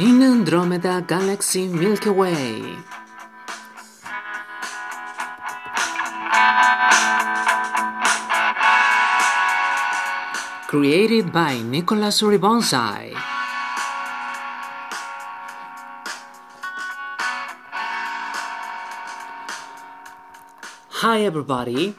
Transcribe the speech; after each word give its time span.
Andromeda 0.00 1.04
Galaxy 1.06 1.68
Milky 1.68 2.08
Way. 2.08 2.62
Created 10.66 11.30
by 11.30 11.60
Nicolas 11.60 12.22
Uribonsai. 12.22 13.12
Hi 21.04 21.20
everybody. 21.20 21.94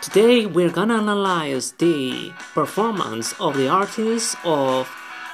Today 0.00 0.46
we're 0.46 0.70
gonna 0.70 0.96
analyze 0.96 1.72
the 1.72 2.32
performance 2.54 3.34
of 3.38 3.56
the 3.58 3.68
artists 3.68 4.34
of 4.44 4.88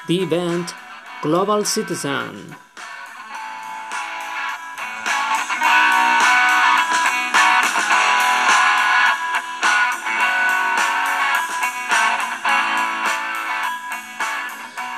the 0.08 0.22
event 0.22 0.74
Global 1.20 1.64
Citizen. 1.64 2.54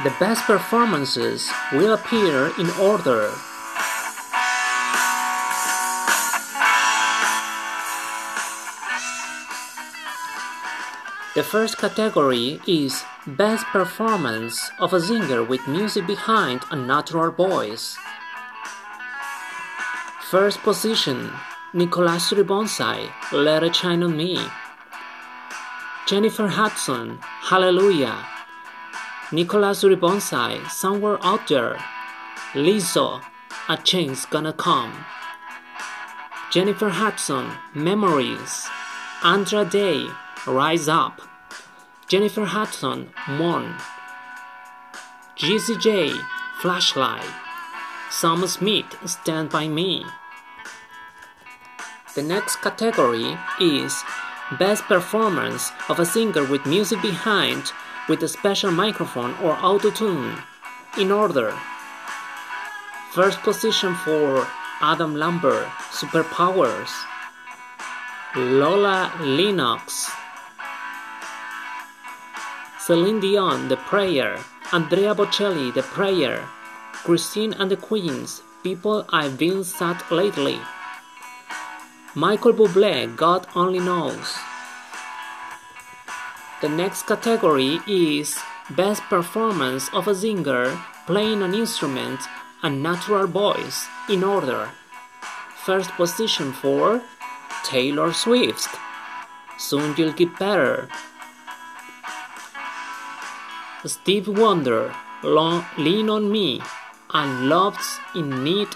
The 0.04 0.14
best 0.20 0.44
performances 0.44 1.50
will 1.72 1.94
appear 1.94 2.52
in 2.58 2.68
order. 2.78 3.32
The 11.32 11.44
first 11.44 11.78
category 11.78 12.60
is 12.66 13.04
Best 13.24 13.64
Performance 13.66 14.72
of 14.80 14.92
a 14.92 15.00
Singer 15.00 15.44
with 15.44 15.68
Music 15.68 16.04
Behind 16.04 16.60
a 16.72 16.74
Natural 16.74 17.30
Voice. 17.30 17.96
First 20.28 20.58
position 20.62 21.30
Nicolas 21.72 22.32
Uribonsai, 22.32 23.12
Let 23.30 23.62
It 23.62 23.76
Shine 23.76 24.02
on 24.02 24.16
Me. 24.16 24.40
Jennifer 26.08 26.48
Hudson, 26.48 27.20
Hallelujah. 27.22 28.26
Nicolas 29.30 29.84
Uribonsai, 29.84 30.68
Somewhere 30.68 31.18
Out 31.22 31.46
There. 31.46 31.78
Lizzo, 32.54 33.22
A 33.68 33.76
Change 33.76 34.28
Gonna 34.30 34.52
Come. 34.52 35.04
Jennifer 36.50 36.88
Hudson, 36.88 37.52
Memories. 37.72 38.66
Andra 39.22 39.64
Day, 39.64 40.08
Rise 40.46 40.88
Up. 40.88 41.20
Jennifer 42.08 42.46
Hudson, 42.46 43.10
Mourn. 43.28 43.74
GCJ, 45.36 46.18
Flashlight. 46.60 47.28
Sam 48.10 48.46
Smith, 48.46 48.96
Stand 49.04 49.50
By 49.50 49.68
Me. 49.68 50.04
The 52.14 52.22
next 52.22 52.56
category 52.56 53.36
is 53.60 54.02
Best 54.58 54.84
Performance 54.84 55.72
of 55.90 56.00
a 56.00 56.06
Singer 56.06 56.44
with 56.44 56.64
Music 56.66 57.00
Behind 57.02 57.70
with 58.08 58.22
a 58.22 58.28
Special 58.28 58.70
Microphone 58.70 59.34
or 59.42 59.52
Auto-Tune. 59.62 60.36
In 60.98 61.12
order. 61.12 61.54
First 63.12 63.40
position 63.42 63.94
for 63.94 64.48
Adam 64.80 65.14
Lambert, 65.14 65.68
Superpowers. 65.92 66.90
Lola 68.34 69.12
Lennox, 69.20 70.10
Celine 72.80 73.20
Dion, 73.20 73.68
The 73.68 73.76
Prayer, 73.76 74.40
Andrea 74.72 75.14
Bocelli, 75.14 75.72
The 75.74 75.82
Prayer, 75.82 76.48
Christine 77.04 77.52
and 77.52 77.70
the 77.70 77.76
Queens, 77.76 78.42
People 78.62 79.04
I've 79.10 79.36
Been 79.36 79.64
Sad 79.64 80.02
Lately, 80.10 80.58
Michael 82.14 82.54
Bublé, 82.54 83.14
God 83.14 83.46
Only 83.54 83.80
Knows. 83.80 84.34
The 86.62 86.70
next 86.70 87.06
category 87.06 87.80
is 87.86 88.38
Best 88.70 89.02
Performance 89.02 89.90
of 89.92 90.08
a 90.08 90.14
Singer 90.14 90.80
playing 91.06 91.42
an 91.42 91.54
instrument 91.54 92.20
and 92.62 92.82
natural 92.82 93.26
voice 93.26 93.88
in 94.08 94.24
order. 94.24 94.70
First 95.64 95.90
position 95.92 96.52
for 96.52 97.02
Taylor 97.62 98.14
Swift. 98.14 98.74
Soon 99.58 99.94
You'll 99.98 100.12
Get 100.12 100.38
Better. 100.38 100.88
Steve 103.86 104.28
Wonder, 104.28 104.94
Lean 105.22 106.10
on 106.10 106.30
Me, 106.30 106.60
and 107.14 107.48
Love's 107.48 107.98
in 108.14 108.44
Need 108.44 108.68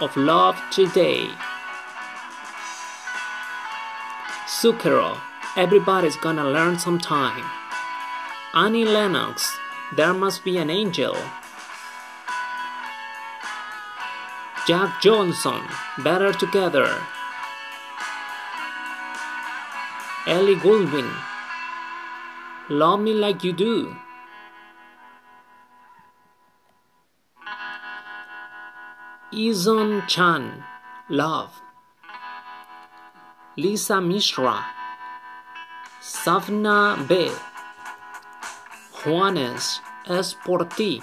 of 0.00 0.16
Love 0.16 0.60
Today. 0.72 1.28
Zucchero, 4.48 5.16
Everybody's 5.56 6.16
Gonna 6.16 6.42
Learn 6.42 6.76
Sometime. 6.76 7.44
Annie 8.52 8.84
Lennox, 8.84 9.56
There 9.94 10.12
Must 10.12 10.42
Be 10.42 10.58
an 10.58 10.70
Angel. 10.70 11.16
Jack 14.66 15.00
Johnson, 15.00 15.62
Better 16.02 16.32
Together. 16.32 17.00
Ellie 20.26 20.56
Goulding, 20.56 21.10
Love 22.68 22.98
Me 22.98 23.14
Like 23.14 23.44
You 23.44 23.52
Do. 23.52 23.96
Eason 29.32 30.06
Chan, 30.08 30.64
Love. 31.10 31.60
Lisa 33.58 34.00
Mishra, 34.00 34.64
Safna 36.00 36.96
B. 37.06 37.30
Juanes 38.94 39.80
Es 40.06 40.32
Por 40.32 40.64
Ti. 40.64 41.02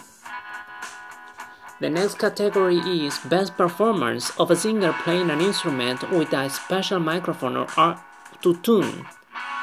The 1.80 1.90
next 1.91 2.18
category 2.18 2.80
is 2.80 3.19
Best 3.19 3.56
Performance 3.56 4.31
of 4.40 4.50
a 4.50 4.56
singer 4.56 4.96
playing 5.03 5.30
an 5.30 5.41
instrument 5.41 6.09
with 6.09 6.34
a 6.34 6.50
special 6.50 7.00
microphone 7.00 7.58
or 7.58 8.02
to 8.41 8.56
tune, 8.64 9.06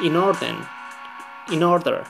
In 0.05 0.15
order. 0.15 0.56
In 1.51 1.65
order. 1.65 2.06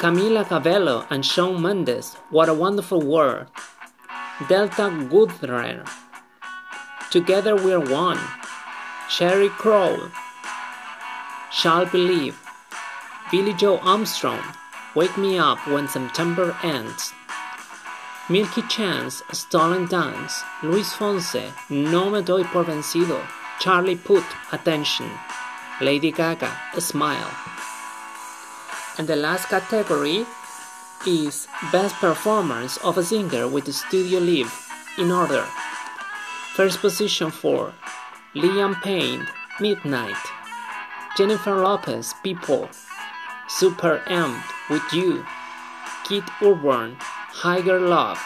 Camila 0.00 0.44
Cabello 0.44 1.06
and 1.08 1.24
Shawn 1.24 1.62
Mendes, 1.62 2.16
What 2.30 2.48
a 2.48 2.54
Wonderful 2.54 3.00
World. 3.00 3.46
Delta 4.44 4.90
Goodrem, 5.08 5.88
Together 7.10 7.56
We're 7.56 7.80
One. 7.80 8.20
Sheryl 9.08 9.48
Crow, 9.48 10.10
Shall 11.50 11.86
Believe. 11.86 12.38
Billie 13.30 13.54
Joe 13.54 13.78
Armstrong, 13.78 14.42
Wake 14.94 15.16
Me 15.16 15.38
Up 15.38 15.66
When 15.66 15.88
September 15.88 16.54
Ends. 16.62 17.14
Milky 18.28 18.60
Chance, 18.68 19.22
Stolen 19.32 19.86
Dance. 19.86 20.42
Luis 20.62 20.92
Fonsi, 20.92 21.50
No 21.70 22.10
Me 22.10 22.20
Doy 22.20 22.44
Por 22.44 22.64
Vencido. 22.64 23.26
Charlie 23.58 23.96
Puth, 23.96 24.26
Attention. 24.52 25.10
Lady 25.80 26.12
Gaga, 26.12 26.52
Smile. 26.78 27.30
And 28.98 29.08
the 29.08 29.16
last 29.16 29.48
category 29.48 30.26
is 31.06 31.48
Best 31.72 31.94
Performance 31.96 32.76
of 32.78 32.96
a 32.96 33.04
Singer 33.04 33.48
with 33.48 33.72
Studio 33.74 34.20
Live 34.20 34.52
in 34.98 35.10
order. 35.10 35.44
First 36.54 36.80
position 36.80 37.30
for 37.30 37.74
Liam 38.34 38.80
Payne, 38.82 39.26
Midnight. 39.60 40.16
Jennifer 41.16 41.56
Lopez, 41.56 42.14
People. 42.22 42.68
Super 43.48 44.02
Amped 44.06 44.52
with 44.70 44.82
You. 44.92 45.24
Keith 46.04 46.28
Urban, 46.42 46.96
Higher 47.00 47.80
Love. 47.80 48.20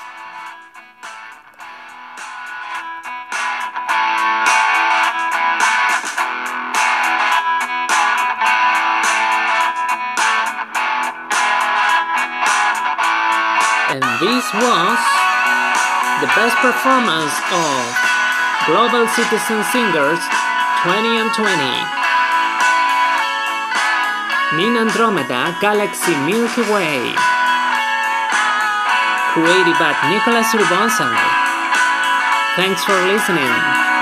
This 14.21 14.45
was 14.53 15.01
the 16.21 16.29
best 16.37 16.53
performance 16.61 17.33
of 17.57 17.81
Global 18.69 19.09
Citizen 19.17 19.65
Singers 19.73 20.21
20 20.85 21.25
and 21.25 21.33
20. 21.33 21.49
Nin 24.61 24.77
Andromeda 24.77 25.57
Galaxy 25.65 26.13
Milky 26.29 26.61
Way. 26.69 27.17
Created 29.33 29.77
by 29.81 29.97
Nicolas 30.13 30.53
Uribonsai. 30.53 31.17
Thanks 32.57 32.85
for 32.85 33.01
listening. 33.09 34.00